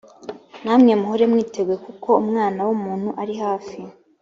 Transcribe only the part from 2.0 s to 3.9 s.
umwana w’umuntu ari hafi